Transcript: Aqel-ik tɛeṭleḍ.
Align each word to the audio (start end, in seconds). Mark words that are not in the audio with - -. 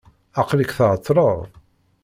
Aqel-ik 0.39 0.71
tɛeṭleḍ. 0.77 1.39